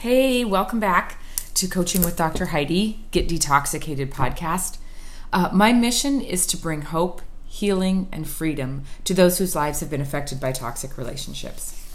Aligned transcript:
Hey, 0.00 0.46
welcome 0.46 0.80
back 0.80 1.20
to 1.52 1.68
Coaching 1.68 2.00
with 2.00 2.16
Dr. 2.16 2.46
Heidi, 2.46 3.04
Get 3.10 3.28
Detoxicated 3.28 4.08
podcast. 4.08 4.78
Uh, 5.30 5.50
my 5.52 5.74
mission 5.74 6.22
is 6.22 6.46
to 6.46 6.56
bring 6.56 6.80
hope, 6.80 7.20
healing, 7.44 8.08
and 8.10 8.26
freedom 8.26 8.84
to 9.04 9.12
those 9.12 9.36
whose 9.36 9.54
lives 9.54 9.80
have 9.80 9.90
been 9.90 10.00
affected 10.00 10.40
by 10.40 10.52
toxic 10.52 10.96
relationships. 10.96 11.94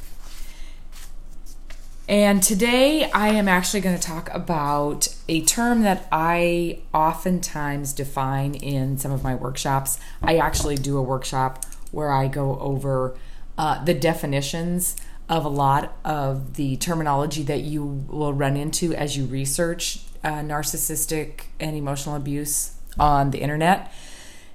And 2.08 2.44
today 2.44 3.10
I 3.10 3.30
am 3.30 3.48
actually 3.48 3.82
going 3.82 3.98
to 3.98 4.08
talk 4.08 4.32
about 4.32 5.08
a 5.28 5.42
term 5.44 5.82
that 5.82 6.08
I 6.12 6.82
oftentimes 6.94 7.92
define 7.92 8.54
in 8.54 9.00
some 9.00 9.12
of 9.12 9.24
my 9.24 9.34
workshops. 9.34 10.00
I 10.22 10.38
actually 10.38 10.76
do 10.76 11.00
a 11.00 11.02
workshop 11.02 11.66
where 11.90 12.12
I 12.12 12.28
go 12.28 12.60
over 12.60 13.18
uh, 13.58 13.84
the 13.84 13.96
definitions 13.96 14.96
of 15.28 15.46
a 15.46 15.50
lot 15.50 15.98
of 16.06 16.56
the 16.56 16.78
terminology 16.78 17.44
that 17.44 17.62
you 17.62 17.84
will 17.84 18.34
run 18.34 18.56
into 18.56 18.94
as 18.94 19.18
you 19.18 19.26
research 19.26 20.02
uh, 20.24 20.36
narcissistic 20.36 21.46
and 21.60 21.76
emotional 21.76 22.16
abuse 22.16 22.76
on 23.00 23.32
the 23.32 23.40
internet. 23.40 23.92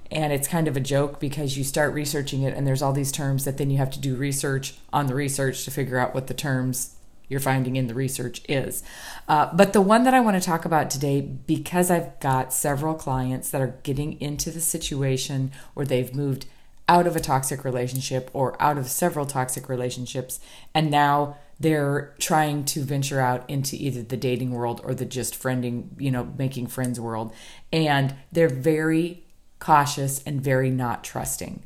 And 0.09 0.33
it's 0.33 0.47
kind 0.47 0.67
of 0.67 0.75
a 0.75 0.81
joke 0.81 1.19
because 1.19 1.57
you 1.57 1.63
start 1.63 1.93
researching 1.93 2.43
it 2.43 2.53
and 2.53 2.67
there's 2.67 2.81
all 2.81 2.91
these 2.91 3.11
terms 3.11 3.45
that 3.45 3.57
then 3.57 3.69
you 3.69 3.77
have 3.77 3.91
to 3.91 3.99
do 3.99 4.15
research 4.15 4.75
on 4.91 5.07
the 5.07 5.15
research 5.15 5.63
to 5.65 5.71
figure 5.71 5.97
out 5.97 6.13
what 6.13 6.27
the 6.27 6.33
terms 6.33 6.95
you're 7.29 7.39
finding 7.39 7.77
in 7.77 7.87
the 7.87 7.93
research 7.93 8.41
is. 8.49 8.83
Uh, 9.29 9.49
but 9.53 9.71
the 9.71 9.79
one 9.79 10.03
that 10.03 10.13
I 10.13 10.19
want 10.19 10.35
to 10.35 10.45
talk 10.45 10.65
about 10.65 10.89
today, 10.89 11.21
because 11.21 11.89
I've 11.89 12.19
got 12.19 12.51
several 12.51 12.93
clients 12.93 13.49
that 13.51 13.61
are 13.61 13.79
getting 13.83 14.19
into 14.19 14.51
the 14.51 14.59
situation 14.59 15.53
where 15.73 15.85
they've 15.85 16.13
moved 16.13 16.45
out 16.91 17.07
of 17.07 17.15
a 17.15 17.21
toxic 17.21 17.63
relationship 17.63 18.29
or 18.33 18.61
out 18.61 18.77
of 18.77 18.85
several 18.89 19.25
toxic 19.25 19.69
relationships, 19.69 20.41
and 20.75 20.91
now 20.91 21.37
they're 21.57 22.13
trying 22.19 22.65
to 22.65 22.83
venture 22.83 23.21
out 23.21 23.49
into 23.49 23.77
either 23.77 24.03
the 24.03 24.17
dating 24.17 24.51
world 24.51 24.81
or 24.83 24.93
the 24.93 25.05
just 25.05 25.41
friending, 25.41 25.87
you 25.97 26.11
know, 26.11 26.33
making 26.37 26.67
friends 26.67 26.99
world. 26.99 27.33
And 27.71 28.13
they're 28.33 28.49
very 28.49 29.23
cautious 29.59 30.21
and 30.25 30.41
very 30.41 30.69
not 30.69 31.01
trusting. 31.01 31.63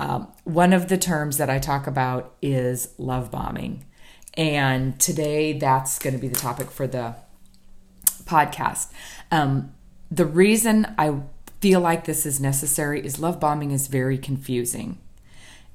Um, 0.00 0.32
one 0.42 0.72
of 0.72 0.88
the 0.88 0.98
terms 0.98 1.36
that 1.36 1.48
I 1.48 1.60
talk 1.60 1.86
about 1.86 2.34
is 2.42 2.92
love 2.98 3.30
bombing. 3.30 3.84
And 4.34 4.98
today 4.98 5.52
that's 5.52 6.00
going 6.00 6.14
to 6.14 6.20
be 6.20 6.28
the 6.28 6.40
topic 6.40 6.72
for 6.72 6.88
the 6.88 7.14
podcast. 8.24 8.90
Um, 9.30 9.72
the 10.10 10.26
reason 10.26 10.92
I 10.98 11.20
feel 11.60 11.80
like 11.80 12.04
this 12.04 12.26
is 12.26 12.40
necessary 12.40 13.04
is 13.04 13.18
love 13.18 13.40
bombing 13.40 13.70
is 13.70 13.86
very 13.86 14.18
confusing. 14.18 14.98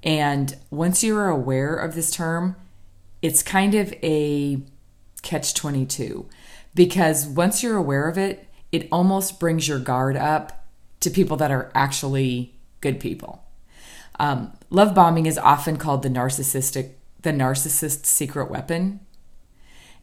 And 0.03 0.55
once 0.69 1.03
you 1.03 1.15
are 1.17 1.29
aware 1.29 1.75
of 1.75 1.95
this 1.95 2.11
term, 2.11 2.55
it's 3.21 3.43
kind 3.43 3.75
of 3.75 3.93
a 4.03 4.61
catch 5.21 5.53
22 5.53 6.27
because 6.73 7.27
once 7.27 7.61
you're 7.61 7.77
aware 7.77 8.07
of 8.07 8.17
it, 8.17 8.47
it 8.71 8.87
almost 8.91 9.39
brings 9.39 9.67
your 9.67 9.79
guard 9.79 10.15
up 10.15 10.67
to 11.01 11.09
people 11.09 11.37
that 11.37 11.51
are 11.51 11.71
actually 11.75 12.55
good 12.79 12.99
people. 12.99 13.43
Um, 14.19 14.53
love 14.69 14.95
bombing 14.95 15.25
is 15.25 15.37
often 15.37 15.77
called 15.77 16.03
the 16.03 16.09
narcissistic 16.09 16.91
the 17.21 17.31
narcissist's 17.31 18.09
secret 18.09 18.49
weapon. 18.49 18.99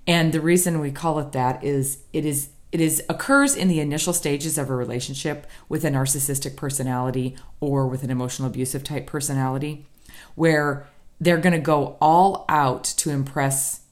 And 0.06 0.32
the 0.32 0.40
reason 0.40 0.80
we 0.80 0.90
call 0.90 1.18
it 1.18 1.32
that 1.32 1.62
is 1.62 1.98
it 2.12 2.24
is 2.24 2.50
it 2.70 2.80
is 2.80 3.02
occurs 3.08 3.54
in 3.54 3.68
the 3.68 3.80
initial 3.80 4.12
stages 4.12 4.58
of 4.58 4.68
a 4.68 4.76
relationship 4.76 5.46
with 5.68 5.84
a 5.84 5.90
narcissistic 5.90 6.56
personality 6.56 7.36
or 7.60 7.86
with 7.86 8.02
an 8.02 8.10
emotional 8.10 8.48
abusive 8.48 8.84
type 8.84 9.06
personality 9.06 9.86
where 10.34 10.86
they're 11.20 11.38
going 11.38 11.54
to 11.54 11.58
go 11.58 11.96
all 12.00 12.44
out 12.48 12.84
to 12.84 13.10
impress 13.10 13.82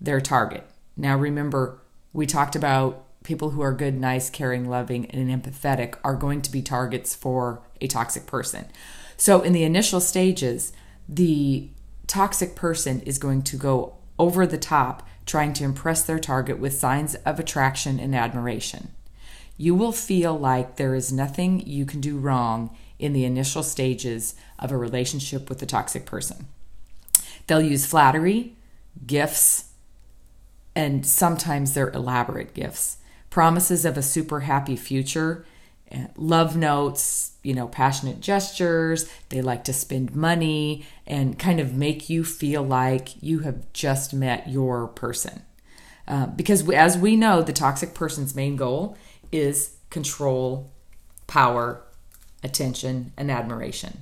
their 0.00 0.20
target. 0.20 0.64
Now 0.96 1.16
remember, 1.16 1.80
we 2.12 2.26
talked 2.26 2.54
about 2.54 3.04
people 3.24 3.50
who 3.50 3.62
are 3.62 3.72
good, 3.72 3.98
nice, 3.98 4.30
caring, 4.30 4.68
loving, 4.68 5.06
and 5.10 5.28
empathetic 5.28 5.94
are 6.04 6.14
going 6.14 6.42
to 6.42 6.52
be 6.52 6.62
targets 6.62 7.14
for 7.14 7.62
a 7.80 7.86
toxic 7.86 8.26
person. 8.26 8.66
So 9.16 9.42
in 9.42 9.52
the 9.52 9.64
initial 9.64 10.00
stages, 10.00 10.72
the 11.08 11.68
toxic 12.06 12.54
person 12.54 13.00
is 13.00 13.18
going 13.18 13.42
to 13.42 13.56
go 13.56 13.96
over 14.18 14.46
the 14.46 14.58
top 14.58 15.07
trying 15.28 15.52
to 15.52 15.64
impress 15.64 16.02
their 16.02 16.18
target 16.18 16.58
with 16.58 16.72
signs 16.76 17.14
of 17.14 17.38
attraction 17.38 18.00
and 18.00 18.16
admiration. 18.16 18.90
You 19.56 19.74
will 19.74 19.92
feel 19.92 20.36
like 20.36 20.76
there 20.76 20.94
is 20.94 21.12
nothing 21.12 21.60
you 21.66 21.84
can 21.84 22.00
do 22.00 22.16
wrong 22.16 22.74
in 22.98 23.12
the 23.12 23.24
initial 23.24 23.62
stages 23.62 24.34
of 24.58 24.72
a 24.72 24.76
relationship 24.76 25.48
with 25.48 25.58
the 25.58 25.66
toxic 25.66 26.06
person. 26.06 26.48
They'll 27.46 27.60
use 27.60 27.86
flattery, 27.86 28.56
gifts, 29.06 29.70
and 30.74 31.06
sometimes 31.06 31.74
they're 31.74 31.90
elaborate 31.90 32.54
gifts, 32.54 32.98
promises 33.30 33.84
of 33.84 33.96
a 33.96 34.02
super 34.02 34.40
happy 34.40 34.76
future, 34.76 35.44
love 36.16 36.56
notes, 36.56 37.32
you 37.42 37.54
know, 37.54 37.68
passionate 37.68 38.20
gestures. 38.20 39.10
They 39.28 39.40
like 39.40 39.64
to 39.64 39.72
spend 39.72 40.14
money 40.14 40.86
and 41.06 41.38
kind 41.38 41.60
of 41.60 41.74
make 41.74 42.10
you 42.10 42.24
feel 42.24 42.62
like 42.62 43.22
you 43.22 43.40
have 43.40 43.72
just 43.72 44.12
met 44.12 44.48
your 44.48 44.88
person. 44.88 45.42
Uh, 46.06 46.26
because 46.26 46.68
as 46.70 46.96
we 46.96 47.16
know, 47.16 47.42
the 47.42 47.52
toxic 47.52 47.94
person's 47.94 48.34
main 48.34 48.56
goal 48.56 48.96
is 49.30 49.76
control, 49.90 50.72
power, 51.26 51.82
attention, 52.42 53.12
and 53.16 53.30
admiration. 53.30 54.00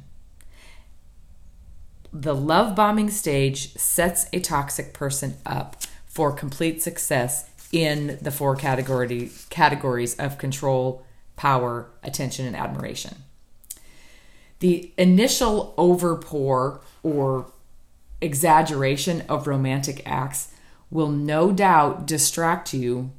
The 2.12 2.34
love 2.34 2.74
bombing 2.74 3.10
stage 3.10 3.74
sets 3.74 4.26
a 4.32 4.40
toxic 4.40 4.94
person 4.94 5.36
up 5.44 5.76
for 6.06 6.32
complete 6.32 6.82
success 6.82 7.50
in 7.72 8.18
the 8.22 8.30
four 8.30 8.56
category, 8.56 9.30
categories 9.50 10.14
of 10.16 10.38
control, 10.38 11.04
power, 11.36 11.90
attention, 12.02 12.46
and 12.46 12.56
admiration. 12.56 13.22
The 14.58 14.92
initial 14.96 15.74
overpour 15.76 16.80
or 17.02 17.52
exaggeration 18.20 19.22
of 19.28 19.46
romantic 19.46 20.02
acts 20.06 20.52
will 20.90 21.08
no 21.08 21.52
doubt 21.52 22.06
distract 22.06 22.72
you 22.72 23.12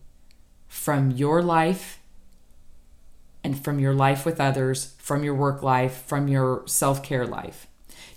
from 0.68 1.12
your 1.12 1.42
life 1.42 2.00
and 3.44 3.64
from 3.64 3.80
your 3.80 3.94
life 3.94 4.26
with 4.26 4.42
others, 4.42 4.96
from 4.98 5.24
your 5.24 5.36
work 5.36 5.62
life, 5.62 6.04
from 6.06 6.28
your 6.28 6.64
self 6.66 7.04
care 7.04 7.26
life. 7.26 7.68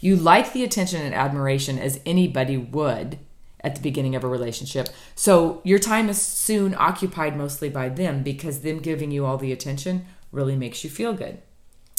You 0.01 0.17
like 0.17 0.53
the 0.53 0.65
attention 0.65 1.03
and 1.03 1.15
admiration 1.15 1.79
as 1.79 2.01
anybody 2.07 2.57
would 2.57 3.19
at 3.63 3.75
the 3.75 3.81
beginning 3.81 4.15
of 4.15 4.25
a 4.25 4.29
relationship. 4.29 4.89
So 5.15 5.61
your 5.65 5.79
time 5.79 6.09
is 6.09 6.21
soon 6.21 6.75
occupied 6.77 7.37
mostly 7.37 7.69
by 7.69 7.89
them 7.89 8.23
because 8.23 8.61
them 8.61 8.79
giving 8.81 9.11
you 9.11 9.27
all 9.27 9.39
the 9.39 9.53
attention 9.53 10.07
really 10.33 10.57
makes 10.57 10.85
you 10.85 10.91
feel 10.91 11.13
good. 11.13 11.41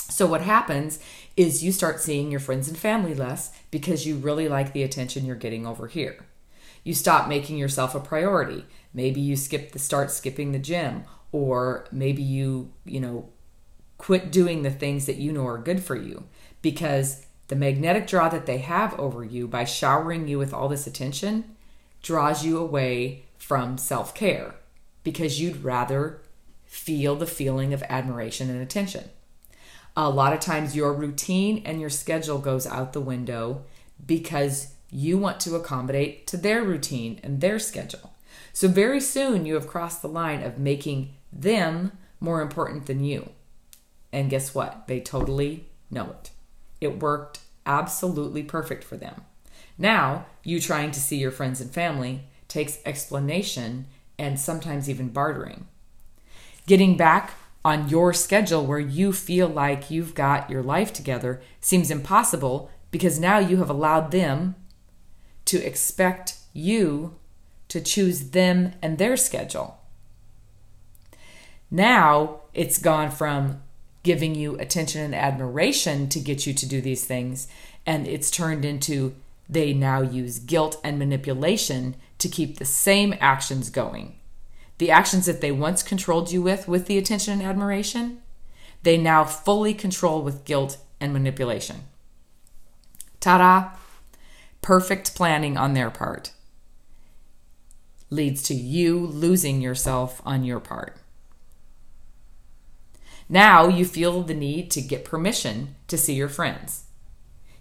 So 0.10 0.26
what 0.26 0.42
happens 0.42 1.00
is 1.38 1.64
you 1.64 1.72
start 1.72 2.02
seeing 2.02 2.32
your 2.32 2.40
friends 2.40 2.68
and 2.68 2.78
family 2.78 3.14
less 3.14 3.52
because 3.72 4.06
you 4.06 4.18
really 4.18 4.50
like 4.50 4.74
the 4.74 4.84
attention 4.84 5.26
you're 5.26 5.36
getting 5.36 5.66
over 5.66 5.88
here. 5.88 6.26
You 6.84 6.94
stop 6.94 7.30
making 7.30 7.58
yourself 7.58 7.96
a 7.96 8.00
priority. 8.00 8.66
Maybe 8.94 9.22
you 9.22 9.36
skip 9.36 9.72
the 9.72 9.80
start 9.80 10.12
skipping 10.12 10.52
the 10.52 10.60
gym 10.60 11.06
or 11.32 11.88
maybe 11.92 12.22
you, 12.22 12.74
you 12.84 13.00
know, 13.00 13.30
quit 13.98 14.32
doing 14.32 14.64
the 14.64 14.72
things 14.72 15.06
that 15.06 15.18
you 15.18 15.32
know 15.32 15.46
are 15.46 15.60
good 15.60 15.82
for 15.82 15.96
you 15.96 16.26
because 16.62 17.26
the 17.52 17.58
magnetic 17.58 18.08
draw 18.08 18.30
that 18.30 18.46
they 18.46 18.60
have 18.60 18.98
over 18.98 19.26
you 19.26 19.46
by 19.46 19.66
showering 19.66 20.26
you 20.26 20.40
with 20.40 20.54
all 20.54 20.70
this 20.70 20.88
attention 20.88 21.44
draws 22.02 22.46
you 22.46 22.58
away 22.58 23.26
from 23.38 23.78
self 23.78 24.16
care 24.16 24.56
because 25.04 25.42
you'd 25.42 25.62
rather 25.62 26.22
feel 26.64 27.18
the 27.18 27.28
feeling 27.28 27.74
of 27.74 27.84
admiration 27.90 28.50
and 28.50 28.62
attention. 28.62 29.10
A 29.98 30.10
lot 30.10 30.32
of 30.32 30.40
times, 30.40 30.78
your 30.78 30.94
routine 30.94 31.62
and 31.66 31.82
your 31.82 31.90
schedule 31.90 32.38
goes 32.38 32.66
out 32.66 32.94
the 32.94 33.02
window 33.02 33.66
because 34.06 34.74
you 34.90 35.18
want 35.18 35.42
to 35.42 35.58
accommodate 35.58 36.28
to 36.28 36.38
their 36.38 36.64
routine 36.64 37.20
and 37.22 37.42
their 37.42 37.60
schedule. 37.60 38.14
So, 38.54 38.70
very 38.70 39.02
soon, 39.02 39.46
you 39.46 39.56
have 39.56 39.68
crossed 39.68 40.02
the 40.02 40.08
line 40.08 40.42
of 40.42 40.58
making 40.58 41.16
them 41.34 41.92
more 42.22 42.42
important 42.42 42.86
than 42.86 43.04
you. 43.04 43.32
And 44.14 44.30
guess 44.30 44.56
what? 44.56 44.88
They 44.88 45.02
totally 45.02 45.66
know 45.90 46.12
it. 46.12 46.32
It 46.82 47.00
worked 47.00 47.40
absolutely 47.66 48.44
perfect 48.44 48.84
for 48.84 48.98
them. 48.98 49.22
Now, 49.78 50.26
you 50.44 50.60
trying 50.60 50.92
to 50.92 51.00
see 51.00 51.18
your 51.18 51.32
friends 51.32 51.62
and 51.62 51.72
family 51.72 52.24
takes 52.48 52.80
explanation 52.86 53.86
and 54.20 54.40
sometimes 54.40 54.90
even 54.90 55.10
bartering. 55.10 55.68
Getting 56.66 56.98
back 56.98 57.34
on 57.64 57.90
your 57.90 58.14
schedule 58.14 58.66
where 58.66 58.80
you 58.80 59.14
feel 59.14 59.48
like 59.48 59.92
you've 59.92 60.16
got 60.16 60.50
your 60.50 60.64
life 60.64 60.92
together 60.92 61.42
seems 61.60 61.92
impossible 61.92 62.70
because 62.90 63.20
now 63.20 63.38
you 63.38 63.58
have 63.58 63.70
allowed 63.70 64.12
them 64.12 64.56
to 65.46 65.64
expect 65.66 66.38
you 66.54 67.16
to 67.68 67.80
choose 67.80 68.32
them 68.32 68.74
and 68.82 68.98
their 68.98 69.16
schedule. 69.16 69.80
Now 71.70 72.42
it's 72.54 72.78
gone 72.78 73.12
from 73.12 73.62
giving 74.04 74.36
you 74.36 74.56
attention 74.58 75.02
and 75.02 75.16
admiration 75.16 76.10
to 76.10 76.20
get 76.20 76.48
you 76.48 76.54
to 76.54 76.66
do 76.66 76.82
these 76.82 77.06
things. 77.06 77.48
And 77.86 78.08
it's 78.08 78.32
turned 78.32 78.66
into 78.66 79.16
they 79.50 79.74
now 79.74 80.02
use 80.02 80.40
guilt 80.40 80.80
and 80.84 80.98
manipulation 80.98 81.96
to 82.20 82.30
keep 82.30 82.58
the 82.58 82.66
same 82.66 83.14
actions 83.20 83.70
going. 83.70 84.20
The 84.78 84.92
actions 84.92 85.26
that 85.26 85.42
they 85.42 85.52
once 85.52 85.84
controlled 85.84 86.32
you 86.32 86.42
with, 86.42 86.68
with 86.68 86.88
the 86.88 86.98
attention 86.98 87.34
and 87.34 87.44
admiration, 87.44 88.22
they 88.84 88.98
now 88.98 89.26
fully 89.26 89.74
control 89.74 90.22
with 90.22 90.46
guilt 90.46 90.78
and 91.00 91.14
manipulation. 91.14 91.82
Ta 93.20 93.38
da! 93.38 93.78
Perfect 94.62 95.16
planning 95.16 95.58
on 95.58 95.74
their 95.74 95.90
part 95.90 96.32
leads 98.12 98.44
to 98.44 98.54
you 98.54 99.00
losing 99.00 99.62
yourself 99.62 100.22
on 100.26 100.44
your 100.44 100.60
part. 100.60 100.98
Now 103.32 103.70
you 103.70 103.86
feel 103.86 104.24
the 104.24 104.34
need 104.34 104.70
to 104.72 104.82
get 104.82 105.06
permission 105.06 105.76
to 105.88 105.98
see 105.98 106.16
your 106.16 106.28
friends. 106.28 106.84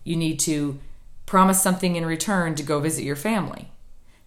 You 0.03 0.17
need 0.17 0.41
to 0.41 0.81
promise 1.27 1.63
something 1.63 1.95
in 1.95 2.05
return 2.05 2.57
to 2.57 2.65
go 2.65 2.81
visit 2.81 3.05
your 3.05 3.15
family, 3.15 3.71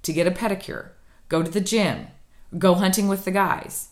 to 0.03 0.13
get 0.13 0.25
a 0.25 0.31
pedicure, 0.31 0.91
go 1.27 1.43
to 1.43 1.51
the 1.51 1.59
gym, 1.59 2.07
go 2.57 2.75
hunting 2.75 3.09
with 3.09 3.25
the 3.25 3.31
guys. 3.31 3.89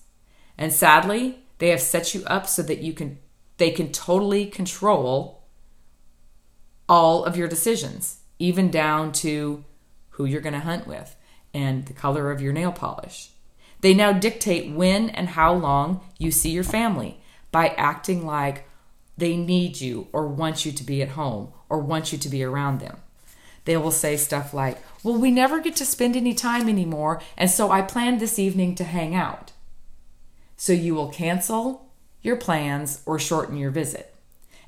And 0.58 0.72
sadly, 0.72 1.40
they 1.58 1.72
have 1.72 1.82
set 1.82 2.16
you 2.16 2.24
up 2.26 2.48
so 2.48 2.64
that 2.64 2.80
you 2.80 2.94
can 2.94 3.20
they 3.58 3.72
can 3.72 3.92
totally 3.92 4.46
control 4.46 5.44
all 6.88 7.26
of 7.26 7.36
your 7.36 7.50
decisions, 7.50 8.22
even 8.40 8.72
down 8.72 9.12
to 9.12 9.66
who 10.12 10.24
you're 10.24 10.40
going 10.40 10.54
to 10.54 10.60
hunt 10.60 10.88
with 10.88 11.18
and 11.54 11.86
the 11.86 11.94
color 11.94 12.32
of 12.32 12.42
your 12.42 12.54
nail 12.54 12.72
polish. 12.72 13.32
They 13.82 13.94
now 13.94 14.14
dictate 14.14 14.74
when 14.74 15.10
and 15.10 15.28
how 15.30 15.54
long 15.54 16.00
you 16.18 16.32
see 16.32 16.52
your 16.52 16.64
family 16.64 17.21
by 17.52 17.70
acting 17.70 18.26
like 18.26 18.68
they 19.18 19.36
need 19.36 19.80
you 19.80 20.08
or 20.14 20.28
want 20.28 20.66
you 20.66 20.72
to 20.72 20.84
be 20.84 21.02
at 21.02 21.10
home 21.10 21.52
or 21.70 21.80
want 21.80 22.12
you 22.12 22.18
to 22.18 22.30
be 22.30 22.44
around 22.44 22.80
them. 22.80 22.98
They 23.66 23.78
will 23.78 23.92
say 23.92 24.18
stuff 24.18 24.54
like, 24.54 24.78
Well, 25.04 25.18
we 25.18 25.32
never 25.32 25.60
get 25.60 25.76
to 25.78 25.86
spend 25.86 26.16
any 26.16 26.34
time 26.34 26.68
anymore, 26.68 27.22
and 27.38 27.50
so 27.50 27.72
I 27.72 27.82
planned 27.82 28.20
this 28.20 28.40
evening 28.40 28.76
to 28.76 28.84
hang 28.84 29.14
out. 29.14 29.52
So 30.58 30.74
you 30.74 30.96
will 30.96 31.10
cancel 31.10 31.92
your 32.22 32.36
plans 32.36 33.02
or 33.06 33.20
shorten 33.20 33.58
your 33.58 33.72
visit. 33.72 34.16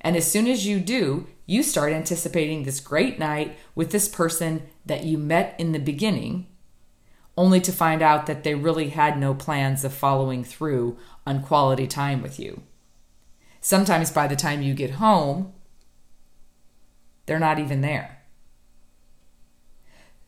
And 0.01 0.15
as 0.15 0.29
soon 0.29 0.47
as 0.47 0.65
you 0.65 0.79
do, 0.79 1.27
you 1.45 1.63
start 1.63 1.94
anticipating 1.94 2.63
this 2.63 2.79
great 2.79 3.19
night 3.19 3.57
with 3.74 3.91
this 3.91 4.07
person 4.07 4.68
that 4.86 5.03
you 5.03 5.18
met 5.18 5.56
in 5.57 5.71
the 5.71 5.79
beginning, 5.79 6.47
only 7.38 7.62
to 7.62 7.71
find 7.71 8.01
out 8.01 8.25
that 8.25 8.44
they 8.44 8.53
really 8.53 8.89
had 8.89 9.18
no 9.18 9.33
plans 9.33 9.83
of 9.83 9.94
following 9.94 10.44
through 10.44 10.97
on 11.25 11.41
quality 11.41 11.88
time 11.88 12.21
with 12.21 12.39
you. 12.39 12.62
Sometimes 13.63 14.12
by 14.12 14.27
the 14.27 14.36
time 14.36 14.62
you 14.62 14.74
get 14.74 14.92
home, 14.92 15.54
they're 17.25 17.39
not 17.39 17.60
even 17.60 17.80
there. 17.80 18.19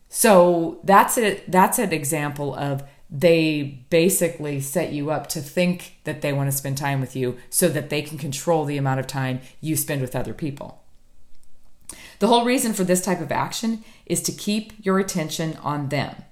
So 0.08 0.80
that's 0.82 1.18
it 1.18 1.52
that's 1.52 1.78
an 1.78 1.92
example 1.92 2.54
of 2.54 2.82
they 3.10 3.84
basically 3.90 4.58
set 4.62 4.90
you 4.90 5.10
up 5.10 5.28
to 5.28 5.42
think 5.42 5.98
that 6.04 6.22
they 6.22 6.32
want 6.32 6.50
to 6.50 6.56
spend 6.56 6.78
time 6.78 6.98
with 6.98 7.14
you 7.14 7.36
so 7.50 7.68
that 7.68 7.90
they 7.90 8.00
can 8.00 8.16
control 8.16 8.64
the 8.64 8.78
amount 8.78 9.00
of 9.00 9.06
time 9.06 9.40
you 9.60 9.76
spend 9.76 10.00
with 10.00 10.16
other 10.16 10.32
people. 10.32 10.82
The 12.20 12.28
whole 12.28 12.46
reason 12.46 12.72
for 12.72 12.84
this 12.84 13.04
type 13.04 13.20
of 13.20 13.30
action 13.30 13.84
is 14.06 14.22
to 14.22 14.32
keep 14.32 14.72
your 14.82 14.98
attention 14.98 15.58
on 15.62 15.90
them. 15.90 16.24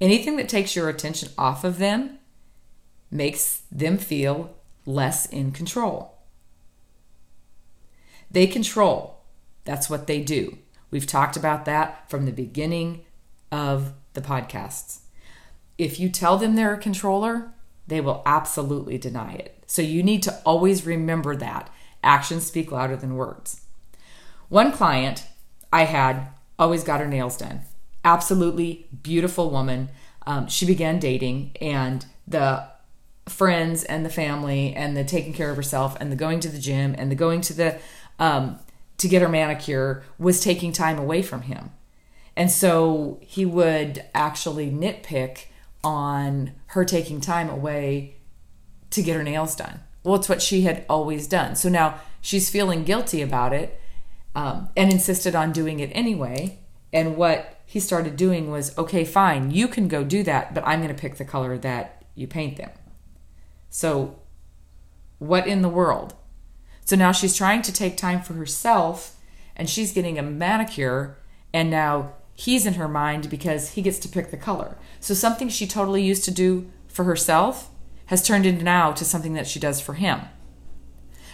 Anything 0.00 0.36
that 0.36 0.48
takes 0.48 0.76
your 0.76 0.88
attention 0.88 1.30
off 1.36 1.64
of 1.64 1.78
them 1.78 2.20
makes 3.10 3.62
them 3.72 3.98
feel 3.98 4.54
less 4.86 5.26
in 5.26 5.50
control. 5.50 6.11
They 8.32 8.46
control. 8.46 9.20
That's 9.64 9.88
what 9.88 10.06
they 10.06 10.20
do. 10.20 10.58
We've 10.90 11.06
talked 11.06 11.36
about 11.36 11.64
that 11.66 12.10
from 12.10 12.24
the 12.24 12.32
beginning 12.32 13.04
of 13.50 13.92
the 14.14 14.20
podcasts. 14.20 15.00
If 15.78 16.00
you 16.00 16.08
tell 16.08 16.36
them 16.36 16.54
they're 16.54 16.74
a 16.74 16.78
controller, 16.78 17.52
they 17.86 18.00
will 18.00 18.22
absolutely 18.26 18.98
deny 18.98 19.34
it. 19.34 19.62
So 19.66 19.82
you 19.82 20.02
need 20.02 20.22
to 20.24 20.40
always 20.44 20.86
remember 20.86 21.36
that. 21.36 21.70
Actions 22.02 22.46
speak 22.46 22.72
louder 22.72 22.96
than 22.96 23.16
words. 23.16 23.62
One 24.48 24.72
client 24.72 25.26
I 25.72 25.84
had 25.84 26.28
always 26.58 26.84
got 26.84 27.00
her 27.00 27.08
nails 27.08 27.36
done. 27.36 27.62
Absolutely 28.04 28.88
beautiful 29.02 29.50
woman. 29.50 29.88
Um, 30.26 30.46
she 30.48 30.66
began 30.66 30.98
dating, 30.98 31.52
and 31.60 32.04
the 32.26 32.68
friends 33.28 33.84
and 33.84 34.04
the 34.04 34.10
family, 34.10 34.74
and 34.74 34.96
the 34.96 35.04
taking 35.04 35.32
care 35.32 35.50
of 35.50 35.56
herself, 35.56 35.96
and 36.00 36.12
the 36.12 36.16
going 36.16 36.40
to 36.40 36.48
the 36.48 36.58
gym, 36.58 36.94
and 36.98 37.10
the 37.10 37.16
going 37.16 37.40
to 37.42 37.54
the 37.54 37.78
um, 38.18 38.58
to 38.98 39.08
get 39.08 39.22
her 39.22 39.28
manicure 39.28 40.02
was 40.18 40.40
taking 40.40 40.72
time 40.72 40.98
away 40.98 41.22
from 41.22 41.42
him. 41.42 41.70
And 42.36 42.50
so 42.50 43.18
he 43.22 43.44
would 43.44 44.04
actually 44.14 44.70
nitpick 44.70 45.46
on 45.84 46.52
her 46.68 46.84
taking 46.84 47.20
time 47.20 47.50
away 47.50 48.16
to 48.90 49.02
get 49.02 49.16
her 49.16 49.22
nails 49.22 49.54
done. 49.54 49.80
Well, 50.04 50.16
it's 50.16 50.28
what 50.28 50.42
she 50.42 50.62
had 50.62 50.84
always 50.88 51.26
done. 51.26 51.56
So 51.56 51.68
now 51.68 52.00
she's 52.20 52.50
feeling 52.50 52.84
guilty 52.84 53.22
about 53.22 53.52
it 53.52 53.80
um, 54.34 54.68
and 54.76 54.92
insisted 54.92 55.34
on 55.34 55.52
doing 55.52 55.80
it 55.80 55.90
anyway. 55.92 56.58
And 56.92 57.16
what 57.16 57.60
he 57.64 57.80
started 57.80 58.16
doing 58.16 58.50
was 58.50 58.76
okay, 58.76 59.04
fine, 59.04 59.50
you 59.50 59.68
can 59.68 59.88
go 59.88 60.04
do 60.04 60.22
that, 60.24 60.54
but 60.54 60.66
I'm 60.66 60.82
going 60.82 60.94
to 60.94 61.00
pick 61.00 61.16
the 61.16 61.24
color 61.24 61.56
that 61.58 62.04
you 62.14 62.26
paint 62.26 62.56
them. 62.56 62.70
So, 63.70 64.18
what 65.18 65.46
in 65.46 65.62
the 65.62 65.68
world? 65.68 66.14
So 66.84 66.96
now 66.96 67.12
she's 67.12 67.36
trying 67.36 67.62
to 67.62 67.72
take 67.72 67.96
time 67.96 68.22
for 68.22 68.34
herself 68.34 69.16
and 69.56 69.68
she's 69.68 69.92
getting 69.92 70.18
a 70.18 70.22
manicure 70.22 71.16
and 71.52 71.70
now 71.70 72.14
he's 72.34 72.66
in 72.66 72.74
her 72.74 72.88
mind 72.88 73.30
because 73.30 73.70
he 73.70 73.82
gets 73.82 73.98
to 74.00 74.08
pick 74.08 74.30
the 74.30 74.36
color. 74.36 74.76
So 75.00 75.14
something 75.14 75.48
she 75.48 75.66
totally 75.66 76.02
used 76.02 76.24
to 76.24 76.30
do 76.30 76.70
for 76.88 77.04
herself 77.04 77.70
has 78.06 78.26
turned 78.26 78.46
into 78.46 78.64
now 78.64 78.92
to 78.92 79.04
something 79.04 79.34
that 79.34 79.46
she 79.46 79.60
does 79.60 79.80
for 79.80 79.94
him. 79.94 80.22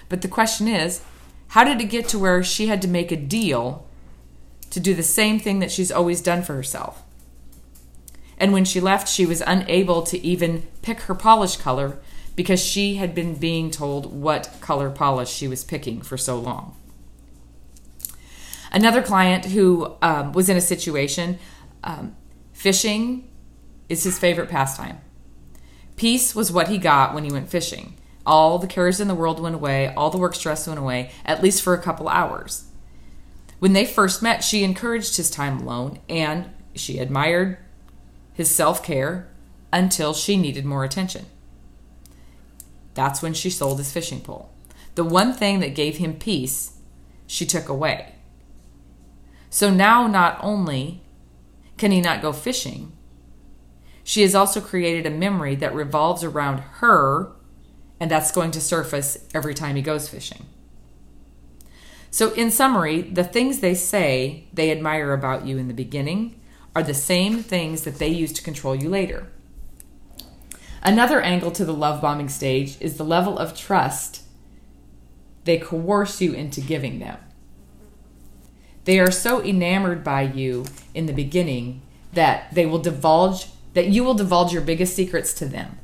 But 0.08 0.22
the 0.22 0.28
question 0.28 0.68
is, 0.68 1.02
how 1.48 1.64
did 1.64 1.80
it 1.80 1.86
get 1.86 2.08
to 2.08 2.18
where 2.18 2.42
she 2.42 2.66
had 2.66 2.82
to 2.82 2.88
make 2.88 3.10
a 3.10 3.16
deal 3.16 3.86
to 4.70 4.80
do 4.80 4.94
the 4.94 5.02
same 5.02 5.38
thing 5.38 5.60
that 5.60 5.70
she's 5.70 5.90
always 5.90 6.20
done 6.20 6.42
for 6.42 6.54
herself? 6.54 7.02
And 8.38 8.52
when 8.52 8.64
she 8.64 8.80
left, 8.80 9.08
she 9.08 9.26
was 9.26 9.42
unable 9.46 10.02
to 10.02 10.24
even 10.24 10.66
pick 10.82 11.00
her 11.00 11.14
polish 11.14 11.56
color 11.56 11.98
because 12.38 12.64
she 12.64 12.94
had 12.94 13.16
been 13.16 13.34
being 13.34 13.68
told 13.68 14.14
what 14.14 14.48
color 14.60 14.90
polish 14.90 15.28
she 15.28 15.48
was 15.48 15.64
picking 15.64 16.00
for 16.00 16.16
so 16.16 16.38
long. 16.38 16.76
Another 18.70 19.02
client 19.02 19.46
who 19.46 19.96
um, 20.00 20.30
was 20.30 20.48
in 20.48 20.56
a 20.56 20.60
situation, 20.60 21.40
um, 21.82 22.14
fishing 22.52 23.28
is 23.88 24.04
his 24.04 24.20
favorite 24.20 24.48
pastime. 24.48 25.00
Peace 25.96 26.32
was 26.32 26.52
what 26.52 26.68
he 26.68 26.78
got 26.78 27.12
when 27.12 27.24
he 27.24 27.32
went 27.32 27.48
fishing. 27.48 27.96
All 28.24 28.60
the 28.60 28.68
cares 28.68 29.00
in 29.00 29.08
the 29.08 29.16
world 29.16 29.40
went 29.40 29.56
away, 29.56 29.92
all 29.96 30.10
the 30.10 30.16
work 30.16 30.36
stress 30.36 30.68
went 30.68 30.78
away, 30.78 31.10
at 31.24 31.42
least 31.42 31.60
for 31.60 31.74
a 31.74 31.82
couple 31.82 32.08
hours. 32.08 32.68
When 33.58 33.72
they 33.72 33.84
first 33.84 34.22
met, 34.22 34.44
she 34.44 34.62
encouraged 34.62 35.16
his 35.16 35.28
time 35.28 35.58
alone 35.58 35.98
and 36.08 36.50
she 36.76 37.00
admired 37.00 37.58
his 38.32 38.48
self 38.48 38.80
care 38.84 39.28
until 39.72 40.14
she 40.14 40.36
needed 40.36 40.64
more 40.64 40.84
attention. 40.84 41.26
That's 42.98 43.22
when 43.22 43.32
she 43.32 43.48
sold 43.48 43.78
his 43.78 43.92
fishing 43.92 44.20
pole. 44.22 44.50
The 44.96 45.04
one 45.04 45.32
thing 45.32 45.60
that 45.60 45.76
gave 45.76 45.98
him 45.98 46.14
peace, 46.14 46.78
she 47.28 47.46
took 47.46 47.68
away. 47.68 48.16
So 49.50 49.70
now, 49.70 50.08
not 50.08 50.36
only 50.42 51.04
can 51.76 51.92
he 51.92 52.00
not 52.00 52.22
go 52.22 52.32
fishing, 52.32 52.90
she 54.02 54.22
has 54.22 54.34
also 54.34 54.60
created 54.60 55.06
a 55.06 55.16
memory 55.16 55.54
that 55.54 55.76
revolves 55.76 56.24
around 56.24 56.58
her, 56.58 57.30
and 58.00 58.10
that's 58.10 58.32
going 58.32 58.50
to 58.50 58.60
surface 58.60 59.16
every 59.32 59.54
time 59.54 59.76
he 59.76 59.82
goes 59.82 60.08
fishing. 60.08 60.46
So, 62.10 62.32
in 62.32 62.50
summary, 62.50 63.02
the 63.02 63.22
things 63.22 63.60
they 63.60 63.76
say 63.76 64.48
they 64.52 64.72
admire 64.72 65.12
about 65.12 65.46
you 65.46 65.56
in 65.56 65.68
the 65.68 65.72
beginning 65.72 66.40
are 66.74 66.82
the 66.82 66.94
same 66.94 67.44
things 67.44 67.84
that 67.84 68.00
they 68.00 68.08
use 68.08 68.32
to 68.32 68.42
control 68.42 68.74
you 68.74 68.88
later. 68.88 69.30
Another 70.82 71.20
angle 71.20 71.50
to 71.52 71.64
the 71.64 71.74
love 71.74 72.00
bombing 72.00 72.28
stage 72.28 72.76
is 72.80 72.96
the 72.96 73.04
level 73.04 73.38
of 73.38 73.56
trust 73.56 74.22
they 75.44 75.58
coerce 75.58 76.20
you 76.20 76.32
into 76.32 76.60
giving 76.60 76.98
them. 76.98 77.18
They 78.84 79.00
are 79.00 79.10
so 79.10 79.42
enamored 79.42 80.04
by 80.04 80.22
you 80.22 80.66
in 80.94 81.06
the 81.06 81.12
beginning 81.12 81.82
that 82.12 82.54
they 82.54 82.66
will 82.66 82.78
divulge 82.78 83.48
that 83.74 83.88
you 83.88 84.02
will 84.02 84.14
divulge 84.14 84.52
your 84.52 84.62
biggest 84.62 84.96
secrets 84.96 85.32
to 85.34 85.46
them. 85.46 85.78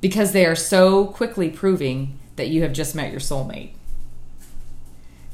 Because 0.00 0.32
they 0.32 0.46
are 0.46 0.56
so 0.56 1.06
quickly 1.06 1.50
proving 1.50 2.18
that 2.36 2.48
you 2.48 2.62
have 2.62 2.72
just 2.72 2.94
met 2.94 3.10
your 3.10 3.20
soulmate. 3.20 3.72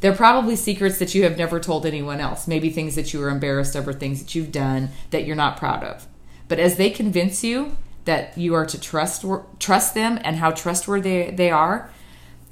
They're 0.00 0.14
probably 0.14 0.56
secrets 0.56 0.98
that 0.98 1.14
you 1.14 1.24
have 1.24 1.38
never 1.38 1.60
told 1.60 1.84
anyone 1.84 2.20
else, 2.20 2.48
maybe 2.48 2.70
things 2.70 2.94
that 2.94 3.12
you 3.12 3.22
are 3.22 3.30
embarrassed 3.30 3.74
of 3.74 3.86
or 3.86 3.92
things 3.92 4.20
that 4.20 4.34
you've 4.34 4.52
done 4.52 4.90
that 5.10 5.24
you're 5.24 5.36
not 5.36 5.56
proud 5.56 5.82
of. 5.84 6.06
But 6.48 6.58
as 6.58 6.76
they 6.76 6.90
convince 6.90 7.44
you 7.44 7.76
that 8.04 8.36
you 8.38 8.54
are 8.54 8.66
to 8.66 8.80
trust 8.80 9.24
trust 9.58 9.94
them 9.94 10.18
and 10.24 10.36
how 10.36 10.50
trustworthy 10.50 11.30
they 11.30 11.50
are 11.50 11.90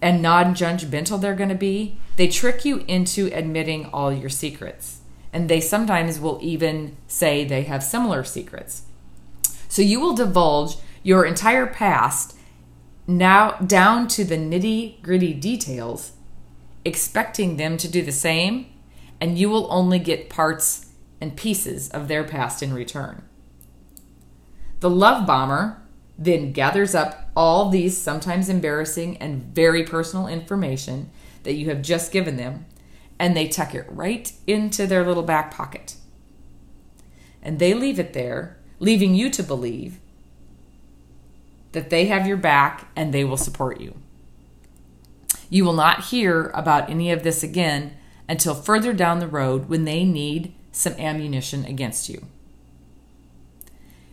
and 0.03 0.21
non-judgmental 0.21 1.21
they're 1.21 1.35
going 1.35 1.49
to 1.49 1.55
be 1.55 1.99
they 2.17 2.29
trick 2.29 2.65
you 2.65 2.85
into 2.87 3.31
admitting 3.33 3.87
all 3.87 4.13
your 4.13 4.31
secrets 4.31 5.01
And 5.37 5.51
they 5.51 5.61
sometimes 5.61 6.19
will 6.19 6.39
even 6.41 6.97
say 7.09 7.45
they 7.45 7.65
have 7.65 7.83
similar 7.85 8.25
secrets. 8.25 8.85
So 9.69 9.83
you 9.83 10.01
will 10.01 10.15
divulge 10.15 10.77
your 11.03 11.27
entire 11.27 11.67
past 11.67 12.35
now 13.07 13.53
down 13.59 14.09
to 14.09 14.25
the 14.25 14.39
nitty 14.39 15.03
gritty 15.03 15.35
details, 15.35 16.13
expecting 16.87 17.59
them 17.59 17.77
to 17.77 17.87
do 17.87 18.01
the 18.01 18.13
same, 18.13 18.65
and 19.21 19.39
you 19.39 19.51
will 19.51 19.71
only 19.71 19.99
get 19.99 20.31
parts 20.31 20.87
and 21.21 21.37
pieces 21.37 21.91
of 21.91 22.09
their 22.09 22.25
past 22.25 22.63
in 22.63 22.73
return. 22.73 23.23
The 24.81 24.91
love 24.91 25.27
bomber 25.27 25.83
then 26.19 26.53
gathers 26.53 26.95
up 26.95 27.31
all 27.37 27.69
these 27.69 27.97
sometimes 27.97 28.49
embarrassing 28.49 29.17
and 29.19 29.55
very 29.55 29.85
personal 29.85 30.27
information 30.27 31.11
that 31.43 31.55
you 31.55 31.69
have 31.69 31.83
just 31.83 32.13
given 32.13 32.37
them, 32.37 32.67
and 33.19 33.37
they 33.37 33.49
tuck 33.49 33.75
it 33.75 33.87
right 33.89 34.33
into 34.47 34.87
their 34.87 35.05
little 35.05 35.23
back 35.23 35.51
pocket. 35.51 35.97
And 37.43 37.59
they 37.59 37.75
leave 37.75 37.99
it 37.99 38.13
there, 38.13 38.59
leaving 38.79 39.15
you 39.15 39.31
to 39.31 39.43
believe 39.43 40.01
that 41.73 41.91
they 41.91 42.07
have 42.07 42.27
your 42.27 42.37
back 42.37 42.89
and 42.97 43.13
they 43.13 43.25
will 43.25 43.37
support 43.37 43.81
you. 43.81 43.95
You 45.51 45.65
will 45.65 45.75
not 45.75 46.07
hear 46.07 46.51
about 46.55 46.91
any 46.91 47.11
of 47.13 47.23
this 47.23 47.43
again 47.43 47.97
until 48.29 48.55
further 48.55 48.93
down 48.93 49.21
the 49.21 49.29
road 49.29 49.69
when 49.69 49.85
they 49.85 50.05
need 50.05 50.55
some 50.73 50.95
ammunition 50.95 51.65
against 51.65 52.09
you. 52.09 52.27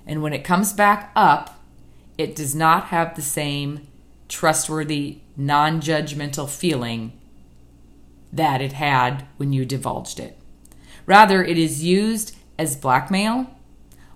And 0.05 0.21
when 0.21 0.33
it 0.33 0.43
comes 0.43 0.73
back 0.73 1.11
up, 1.15 1.59
it 2.17 2.35
does 2.35 2.53
not 2.53 2.85
have 2.85 3.15
the 3.15 3.21
same 3.21 3.87
trustworthy, 4.27 5.19
non 5.37 5.81
judgmental 5.81 6.49
feeling 6.49 7.13
that 8.31 8.61
it 8.61 8.73
had 8.73 9.25
when 9.37 9.53
you 9.53 9.65
divulged 9.65 10.19
it. 10.19 10.37
Rather, 11.05 11.43
it 11.43 11.57
is 11.57 11.83
used 11.83 12.35
as 12.57 12.75
blackmail 12.75 13.47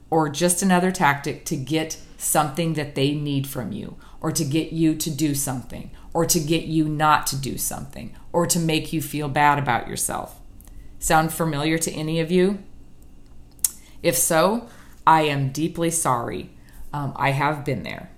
or 0.10 0.30
just 0.30 0.62
another 0.62 0.92
tactic 0.92 1.46
to 1.46 1.56
get 1.56 2.00
something 2.18 2.74
that 2.74 2.96
they 2.96 3.14
need 3.14 3.46
from 3.48 3.72
you, 3.72 3.96
or 4.22 4.32
to 4.32 4.44
get 4.44 4.72
you 4.72 4.96
to 4.96 5.10
do 5.10 5.36
something, 5.36 5.92
or 6.14 6.26
to 6.26 6.40
get 6.40 6.64
you 6.64 6.88
not 6.88 7.28
to 7.28 7.36
do 7.36 7.58
something, 7.58 8.16
or 8.32 8.48
to 8.48 8.60
make 8.60 8.92
you 8.92 9.02
feel 9.02 9.30
bad 9.30 9.60
about 9.60 9.88
yourself. 9.88 10.40
Sound 11.00 11.32
familiar 11.32 11.78
to 11.78 11.92
any 11.92 12.20
of 12.20 12.32
you? 12.32 12.64
If 14.02 14.18
so, 14.18 14.68
I 15.08 15.22
am 15.22 15.54
deeply 15.54 15.90
sorry. 15.90 16.50
Um, 16.92 17.14
I 17.16 17.32
have 17.32 17.64
been 17.64 17.84
there. 17.84 18.12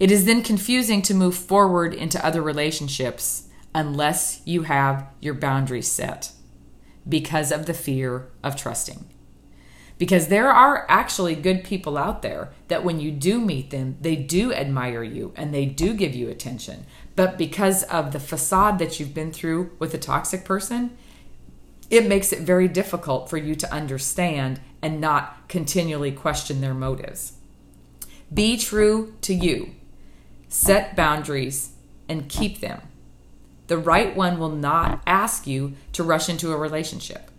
It 0.00 0.10
is 0.10 0.24
then 0.24 0.42
confusing 0.42 1.02
to 1.02 1.14
move 1.14 1.36
forward 1.36 1.92
into 1.92 2.24
other 2.24 2.40
relationships 2.40 3.48
unless 3.74 4.40
you 4.46 4.62
have 4.62 5.06
your 5.20 5.34
boundaries 5.34 5.86
set 5.86 6.32
because 7.06 7.52
of 7.52 7.66
the 7.66 7.74
fear 7.74 8.30
of 8.42 8.56
trusting. 8.56 9.04
Because 9.98 10.28
there 10.28 10.48
are 10.48 10.86
actually 10.88 11.34
good 11.34 11.62
people 11.62 11.98
out 11.98 12.22
there 12.22 12.52
that 12.68 12.84
when 12.84 12.98
you 12.98 13.10
do 13.10 13.38
meet 13.38 13.70
them, 13.70 13.98
they 14.00 14.16
do 14.16 14.52
admire 14.52 15.02
you 15.02 15.34
and 15.36 15.52
they 15.52 15.66
do 15.66 15.92
give 15.92 16.14
you 16.14 16.30
attention. 16.30 16.86
But 17.16 17.36
because 17.36 17.82
of 17.84 18.12
the 18.12 18.20
facade 18.20 18.78
that 18.78 18.98
you've 18.98 19.14
been 19.14 19.32
through 19.32 19.72
with 19.78 19.92
a 19.92 19.98
toxic 19.98 20.44
person, 20.44 20.96
it 21.90 22.06
makes 22.06 22.32
it 22.32 22.40
very 22.40 22.68
difficult 22.68 23.30
for 23.30 23.36
you 23.36 23.54
to 23.54 23.72
understand 23.72 24.60
and 24.82 25.00
not 25.00 25.48
continually 25.48 26.12
question 26.12 26.60
their 26.60 26.74
motives. 26.74 27.32
Be 28.32 28.58
true 28.58 29.14
to 29.22 29.34
you, 29.34 29.70
set 30.48 30.94
boundaries, 30.94 31.72
and 32.08 32.28
keep 32.28 32.60
them. 32.60 32.82
The 33.68 33.78
right 33.78 34.14
one 34.14 34.38
will 34.38 34.50
not 34.50 35.02
ask 35.06 35.46
you 35.46 35.74
to 35.92 36.02
rush 36.02 36.28
into 36.28 36.52
a 36.52 36.56
relationship. 36.56 37.30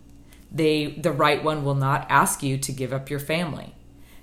They, 0.50 0.86
the 0.86 1.12
right 1.12 1.42
one 1.42 1.64
will 1.64 1.74
not 1.74 2.06
ask 2.10 2.42
you 2.42 2.58
to 2.58 2.72
give 2.72 2.92
up 2.92 3.08
your 3.08 3.20
family. 3.20 3.74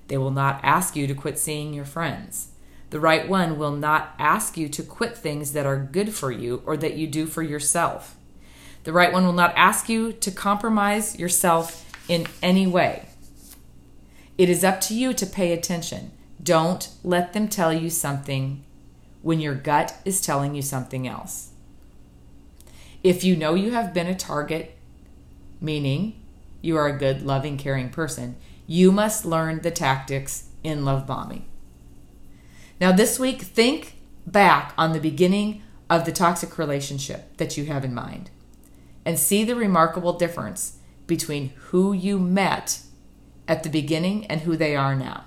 They 0.07 0.17
will 0.17 0.31
not 0.31 0.59
ask 0.63 0.95
you 0.95 1.07
to 1.07 1.13
quit 1.13 1.39
seeing 1.39 1.73
your 1.73 1.85
friends. 1.85 2.49
The 2.89 2.99
right 2.99 3.27
one 3.27 3.57
will 3.57 3.71
not 3.71 4.13
ask 4.19 4.57
you 4.57 4.69
to 4.69 4.83
quit 4.83 5.17
things 5.17 5.53
that 5.53 5.65
are 5.65 5.77
good 5.77 6.13
for 6.13 6.31
you 6.31 6.61
or 6.65 6.77
that 6.77 6.95
you 6.95 7.07
do 7.07 7.25
for 7.25 7.43
yourself. 7.43 8.16
The 8.87 8.93
right 8.93 9.11
one 9.11 9.25
will 9.25 9.33
not 9.33 9.51
ask 9.57 9.89
you 9.89 10.13
to 10.13 10.31
compromise 10.31 11.19
yourself 11.19 11.93
in 12.07 12.25
any 12.41 12.65
way. 12.65 13.09
It 14.37 14.49
is 14.49 14.63
up 14.63 14.79
to 14.83 14.93
you 14.93 15.13
to 15.13 15.25
pay 15.25 15.51
attention. 15.51 16.11
Don't 16.41 16.87
let 17.03 17.33
them 17.33 17.49
tell 17.49 17.73
you 17.73 17.89
something 17.89 18.63
when 19.21 19.41
your 19.41 19.55
gut 19.55 19.97
is 20.05 20.21
telling 20.21 20.55
you 20.55 20.61
something 20.61 21.05
else. 21.05 21.49
If 23.03 23.25
you 23.25 23.35
know 23.35 23.55
you 23.55 23.71
have 23.71 23.93
been 23.93 24.07
a 24.07 24.15
target, 24.15 24.77
meaning 25.59 26.23
you 26.61 26.77
are 26.77 26.87
a 26.87 26.97
good, 26.97 27.23
loving, 27.23 27.57
caring 27.57 27.89
person, 27.89 28.37
you 28.67 28.93
must 28.93 29.25
learn 29.25 29.63
the 29.63 29.71
tactics 29.71 30.47
in 30.63 30.85
love 30.85 31.05
bombing. 31.05 31.45
Now, 32.79 32.93
this 32.93 33.19
week, 33.19 33.41
think 33.41 33.97
back 34.25 34.73
on 34.77 34.93
the 34.93 35.01
beginning 35.01 35.61
of 35.89 36.05
the 36.05 36.13
toxic 36.13 36.57
relationship 36.57 37.35
that 37.35 37.57
you 37.57 37.65
have 37.65 37.83
in 37.83 37.93
mind 37.93 38.29
and 39.07 39.17
see 39.17 39.45
the 39.45 39.55
remarkable 39.55 40.11
difference 40.11 40.79
between 41.07 41.53
who 41.69 41.93
you 41.93 42.19
met 42.19 42.81
at 43.47 43.63
the 43.63 43.69
beginning 43.69 44.25
and 44.25 44.41
who 44.41 44.57
they 44.57 44.75
are 44.75 44.97
now. 44.97 45.23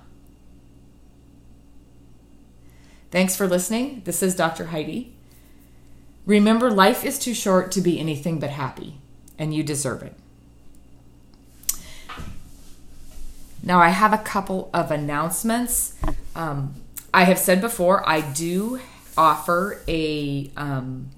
Thanks 3.10 3.34
for 3.34 3.49
listening. 3.49 4.02
This 4.04 4.22
is 4.22 4.37
Dr. 4.37 4.66
Heidi. 4.66 5.14
Remember, 6.26 6.70
life 6.70 7.06
is 7.06 7.18
too 7.18 7.32
short 7.32 7.72
to 7.72 7.80
be 7.80 7.99
anything 7.99 8.38
but 8.38 8.50
happy, 8.50 8.99
and 9.38 9.54
you 9.54 9.62
deserve 9.62 10.02
it. 10.02 10.14
Now, 13.62 13.80
I 13.80 13.88
have 13.88 14.12
a 14.12 14.18
couple 14.18 14.68
of 14.75 14.90
announcements. 14.90 15.94
Um, 16.37 16.75
I 17.14 17.25
have 17.25 17.38
said 17.38 17.62
before, 17.62 18.06
I 18.06 18.20
do 18.20 18.78
offer 19.16 19.80
a. 19.88 20.50
Um, 20.54 21.12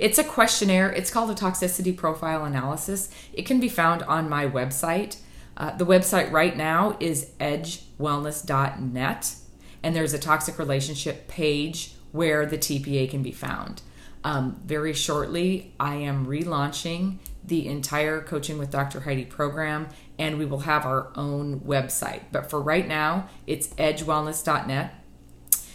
it's 0.00 0.18
a 0.18 0.24
questionnaire. 0.24 0.90
It's 0.90 1.10
called 1.10 1.30
a 1.30 1.34
toxicity 1.34 1.96
profile 1.96 2.44
analysis. 2.44 3.10
It 3.32 3.42
can 3.42 3.60
be 3.60 3.68
found 3.68 4.02
on 4.04 4.28
my 4.28 4.46
website. 4.46 5.18
Uh, 5.56 5.76
the 5.76 5.84
website 5.84 6.32
right 6.32 6.56
now 6.56 6.96
is 7.00 7.32
edgewellness.net, 7.38 9.34
and 9.82 9.94
there's 9.94 10.14
a 10.14 10.18
toxic 10.18 10.58
relationship 10.58 11.28
page 11.28 11.92
where 12.12 12.46
the 12.46 12.56
TPA 12.56 13.10
can 13.10 13.22
be 13.22 13.30
found. 13.30 13.82
Um, 14.24 14.60
very 14.64 14.94
shortly, 14.94 15.74
I 15.78 15.96
am 15.96 16.26
relaunching 16.26 17.18
the 17.44 17.68
entire 17.68 18.22
Coaching 18.22 18.58
with 18.58 18.70
Dr. 18.70 19.00
Heidi 19.00 19.26
program, 19.26 19.88
and 20.18 20.38
we 20.38 20.46
will 20.46 20.60
have 20.60 20.86
our 20.86 21.10
own 21.14 21.60
website. 21.60 22.22
But 22.32 22.48
for 22.48 22.60
right 22.60 22.88
now, 22.88 23.28
it's 23.46 23.68
edgewellness.net. 23.74 24.94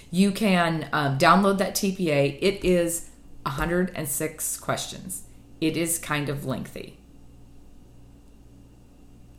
You 0.10 0.32
can 0.32 0.90
um, 0.94 1.18
download 1.18 1.58
that 1.60 1.76
TPA. 1.76 2.40
It 2.42 2.64
is 2.64 3.10
106 3.46 4.58
questions. 4.58 5.24
It 5.62 5.78
is 5.78 5.98
kind 6.00 6.30
of 6.30 6.46
lengthy. 6.46 6.98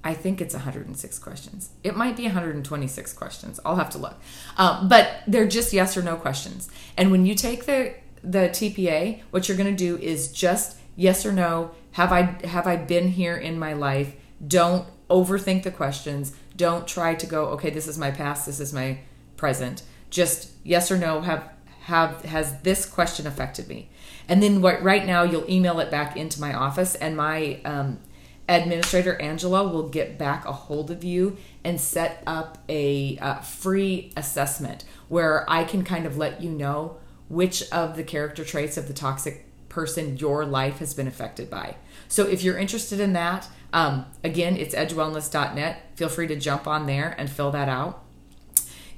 I 0.07 0.15
think 0.15 0.41
it's 0.41 0.55
106 0.55 1.19
questions. 1.19 1.71
It 1.83 1.97
might 1.97 2.17
be 2.17 2.23
126 2.23 3.13
questions. 3.15 3.59
I'll 3.65 3.75
have 3.75 3.91
to 3.91 3.99
look. 3.99 4.15
Um, 4.57 4.89
but 4.89 5.23
they're 5.27 5.49
just 5.49 5.73
yes 5.73 5.97
or 5.97 6.03
no 6.03 6.15
questions. 6.15 6.71
And 6.97 7.11
when 7.11 7.27
you 7.27 7.35
take 7.35 7.67
the 7.67 7.95
the 8.23 8.49
TPA, 8.49 9.23
what 9.31 9.49
you're 9.49 9.57
going 9.57 9.71
to 9.71 9.77
do 9.77 9.99
is 9.99 10.33
just 10.33 10.79
yes 10.95 11.27
or 11.27 11.33
no. 11.33 11.73
Have 11.93 12.13
I 12.13 12.23
have 12.47 12.69
I 12.69 12.77
been 12.77 13.09
here 13.09 13.37
in 13.37 13.59
my 13.59 13.73
life? 13.73 14.15
Don't 14.47 14.87
overthink 15.11 15.65
the 15.65 15.73
questions. 15.73 16.35
Don't 16.57 16.87
try 16.87 17.17
to 17.17 17.27
go. 17.27 17.47
Okay, 17.47 17.71
this 17.71 17.89
is 17.89 17.99
my 17.99 18.13
past. 18.13 18.47
This 18.47 18.61
is 18.61 18.73
my 18.73 19.01
present. 19.37 19.83
Just 20.11 20.53
yes 20.63 20.91
or 20.93 20.99
no. 20.99 21.21
Have 21.23 21.51
have 21.87 22.25
has 22.25 22.61
this 22.62 22.85
question 22.85 23.26
affected 23.26 23.69
me? 23.69 23.88
And 24.28 24.43
then 24.43 24.61
what? 24.61 24.83
Right 24.83 25.07
now, 25.07 25.23
you'll 25.23 25.49
email 25.49 25.78
it 25.78 25.90
back 25.90 26.16
into 26.16 26.40
my 26.40 26.52
office, 26.52 26.97
and 26.97 27.16
my 27.16 27.61
um, 27.64 28.00
administrator 28.49 29.21
Angela 29.23 29.66
will 29.69 29.88
get 29.88 30.19
back 30.19 30.45
a 30.45 30.52
hold 30.52 30.90
of 30.90 31.05
you 31.05 31.37
and 31.64 31.81
set 31.81 32.23
up 32.26 32.59
a 32.69 33.19
uh, 33.19 33.37
free 33.40 34.12
assessment 34.16 34.85
where 35.09 35.49
I 35.49 35.62
can 35.62 35.85
kind 35.85 36.07
of 36.07 36.16
let 36.16 36.43
you 36.43 36.50
know 36.50 36.99
which 37.28 37.71
of 37.71 37.97
the 37.97 38.02
character 38.02 38.45
traits 38.45 38.76
of 38.76 38.88
the 38.88 38.95
toxic 38.95 39.47
person 39.69 40.16
your 40.16 40.45
life 40.45 40.78
has 40.78 40.93
been 40.93 41.07
affected 41.07 41.49
by. 41.49 41.76
So 42.09 42.26
if 42.26 42.43
you're 42.43 42.59
interested 42.59 42.99
in 42.99 43.12
that, 43.12 43.49
um, 43.73 44.07
again, 44.25 44.57
it's 44.57 44.75
edgewellness.net. 44.75 45.83
Feel 45.95 46.09
free 46.09 46.26
to 46.26 46.37
jump 46.37 46.66
on 46.66 46.87
there 46.87 47.14
and 47.16 47.31
fill 47.31 47.52
that 47.52 47.69
out. 47.69 48.06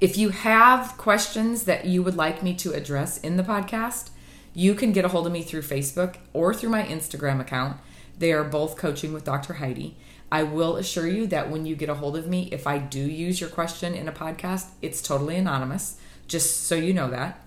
If 0.01 0.17
you 0.17 0.29
have 0.29 0.97
questions 0.97 1.65
that 1.65 1.87
you 1.87 2.05
would 2.05 2.17
like 2.17 2.41
me 2.41 2.55
to 2.55 2.73
address 2.73 3.19
in 3.19 3.37
the 3.37 3.43
podcast, 3.43 4.11
you 4.55 4.75
can 4.75 4.93
get 4.93 5.05
a 5.05 5.09
hold 5.09 5.27
of 5.27 5.33
me 5.33 5.43
through 5.43 5.63
Facebook 5.63 6.19
or 6.33 6.55
through 6.55 6.71
my 6.71 6.85
Instagram 6.85 7.41
account. 7.41 7.79
They 8.17 8.33
are 8.33 8.45
both 8.45 8.77
coaching 8.77 9.13
with 9.13 9.25
Dr. 9.25 9.55
Heidi. 9.55 9.97
I 10.31 10.45
will 10.45 10.77
assure 10.77 11.09
you 11.09 11.27
that 11.29 11.51
when 11.51 11.67
you 11.67 11.75
get 11.75 11.89
a 11.89 11.97
hold 11.97 12.17
of 12.17 12.29
me, 12.29 12.49
if 12.53 12.65
I 12.65 12.79
do 12.79 13.01
use 13.01 13.41
your 13.41 13.51
question 13.51 13.93
in 13.93 14.07
a 14.07 14.13
podcast, 14.13 14.69
it's 14.83 15.03
totally 15.03 15.37
anonymous, 15.37 15.99
just 16.29 16.69
so 16.69 16.77
you 16.77 16.95
know 16.95 17.11
that. 17.11 17.45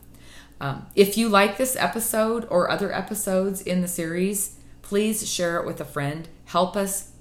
Um, 0.60 0.88
if 0.94 1.18
you 1.18 1.30
like 1.30 1.58
this 1.58 1.78
episode 1.78 2.46
or 2.50 2.70
other 2.70 2.92
episodes 2.92 3.62
in 3.62 3.82
the 3.82 3.88
series, 3.88 4.58
please 4.82 5.30
share 5.30 5.58
it 5.58 5.66
with 5.66 5.80
a 5.80 5.86
friend. 5.86 6.28
help 6.46 6.76
us 6.76 7.12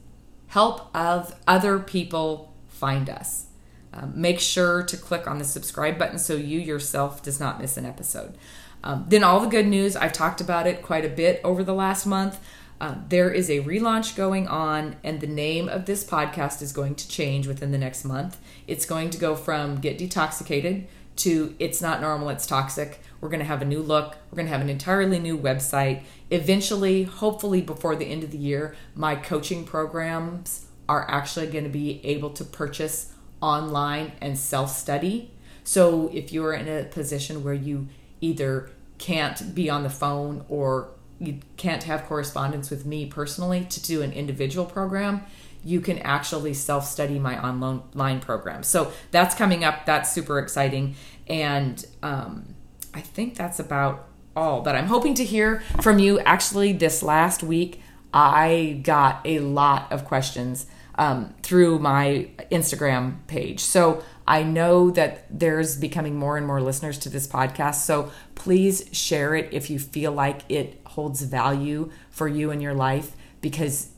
help 0.49 0.93
of 0.93 1.37
other 1.47 1.79
people 1.79 2.53
find 2.67 3.09
us. 3.09 3.47
Um, 3.93 4.13
make 4.15 4.41
sure 4.41 4.83
to 4.85 4.97
click 4.97 5.27
on 5.27 5.39
the 5.39 5.45
subscribe 5.45 5.99
button 5.99 6.19
so 6.19 6.35
you 6.37 6.61
yourself 6.61 7.23
does 7.23 7.41
not 7.41 7.61
miss 7.61 7.77
an 7.77 7.85
episode. 7.85 8.37
Um, 8.83 9.07
then 9.09 9.25
all 9.25 9.41
the 9.41 9.49
good 9.49 9.67
news, 9.67 9.97
I've 9.97 10.13
talked 10.13 10.41
about 10.41 10.67
it 10.67 10.83
quite 10.83 11.05
a 11.05 11.09
bit 11.09 11.41
over 11.45 11.63
the 11.65 11.75
last 11.75 12.07
month. 12.07 12.39
Uh, 12.81 12.95
there 13.09 13.31
is 13.31 13.51
a 13.51 13.63
relaunch 13.63 14.17
going 14.17 14.49
on, 14.49 14.97
and 15.05 15.21
the 15.21 15.27
name 15.27 15.69
of 15.69 15.85
this 15.85 16.03
podcast 16.03 16.63
is 16.63 16.73
going 16.73 16.95
to 16.95 17.07
change 17.09 17.47
within 17.47 17.73
the 17.73 17.79
next 17.79 18.05
month. 18.05 18.39
It's 18.67 18.87
going 18.87 19.11
to 19.11 19.19
go 19.19 19.37
from 19.37 19.81
Get 19.81 19.99
Detoxicated 19.99 20.87
to 21.17 21.55
It's 21.59 21.83
Not 21.83 22.01
Normal, 22.01 22.31
It's 22.31 22.47
Toxic. 22.47 23.01
We're 23.21 23.29
going 23.29 23.41
to 23.41 23.47
have 23.47 23.61
a 23.61 23.67
new 23.67 23.83
look. 23.83 24.17
We're 24.31 24.37
going 24.37 24.47
to 24.47 24.53
have 24.53 24.63
an 24.63 24.71
entirely 24.71 25.19
new 25.19 25.37
website. 25.37 26.05
Eventually, 26.31 27.03
hopefully 27.03 27.61
before 27.61 27.97
the 27.97 28.07
end 28.07 28.25
of 28.25 28.31
the 28.31 28.39
year, 28.39 28.75
my 28.95 29.15
coaching 29.15 29.65
programs 29.65 30.67
are 30.89 31.09
actually 31.11 31.49
going 31.49 31.65
to 31.65 31.71
be 31.71 32.01
able 32.03 32.31
to 32.31 32.45
purchase 32.45 33.13
online 33.41 34.13
and 34.21 34.39
self 34.39 34.71
study. 34.77 35.31
So 35.65 36.11
if 36.13 36.33
you're 36.33 36.53
in 36.53 36.69
a 36.69 36.85
position 36.85 37.45
where 37.45 37.55
you 37.55 37.89
either 38.21 38.71
can't 38.99 39.55
be 39.55 39.71
on 39.71 39.83
the 39.83 39.91
phone 39.91 40.45
or 40.49 40.91
you 41.19 41.39
can't 41.57 41.85
have 41.85 42.05
correspondence 42.05 42.71
with 42.71 42.87
me 42.87 43.07
personally 43.07 43.67
to 43.67 43.83
do 43.83 44.03
an 44.03 44.13
individual 44.13 44.67
program, 44.67 45.23
you 45.65 45.81
can 45.81 45.99
actually 45.99 46.55
self 46.55 46.87
study 46.87 47.19
my 47.19 47.43
online 47.43 48.21
program. 48.21 48.63
So 48.63 48.93
that's 49.11 49.35
coming 49.35 49.65
up. 49.65 49.87
That's 49.87 50.13
super 50.13 50.39
exciting. 50.39 50.95
And 51.29 51.85
um, 52.03 52.55
I 52.95 53.01
think 53.01 53.37
that's 53.37 53.59
about 53.59 54.09
all. 54.35 54.63
But 54.63 54.77
I'm 54.77 54.87
hoping 54.87 55.15
to 55.15 55.25
hear 55.25 55.63
from 55.81 55.99
you. 55.99 56.19
Actually, 56.21 56.73
this 56.73 57.03
last 57.03 57.43
week, 57.43 57.83
I 58.13 58.81
got 58.83 59.21
a 59.25 59.39
lot 59.41 59.93
of 59.93 60.05
questions 60.05 60.67
um, 61.01 61.33
through 61.43 61.79
my 61.79 62.29
Instagram 62.53 63.27
page. 63.27 63.61
So 63.61 64.05
I 64.29 64.43
know 64.43 64.91
that 64.91 65.25
there's 65.31 65.79
becoming 65.79 66.15
more 66.15 66.37
and 66.37 66.47
more 66.47 66.61
listeners 66.61 66.99
to 66.99 67.09
this 67.09 67.27
podcast. 67.27 67.77
So 67.77 68.13
please 68.35 68.85
share 68.93 69.35
it 69.35 69.49
if 69.51 69.71
you 69.71 69.79
feel 69.79 70.13
like 70.13 70.43
it 70.51 70.83
holds 70.85 71.23
value 71.23 71.91
for 72.11 72.29
you 72.29 72.51
in 72.51 72.61
your 72.61 72.75
life 72.75 73.17
because 73.41 73.93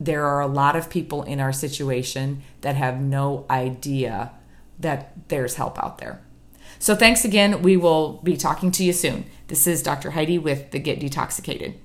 there 0.00 0.26
are 0.26 0.40
a 0.40 0.48
lot 0.48 0.74
of 0.74 0.90
people 0.90 1.22
in 1.22 1.38
our 1.38 1.52
situation 1.52 2.42
that 2.62 2.74
have 2.74 3.00
no 3.00 3.46
idea 3.48 4.32
that 4.80 5.28
there's 5.28 5.54
help 5.54 5.80
out 5.80 5.98
there. 5.98 6.20
So 6.80 6.96
thanks 6.96 7.24
again. 7.24 7.62
We 7.62 7.76
will 7.76 8.14
be 8.24 8.36
talking 8.36 8.72
to 8.72 8.82
you 8.82 8.92
soon. 8.92 9.26
This 9.46 9.68
is 9.68 9.84
Dr. 9.84 10.10
Heidi 10.10 10.38
with 10.38 10.72
the 10.72 10.80
Get 10.80 10.98
Detoxicated. 10.98 11.78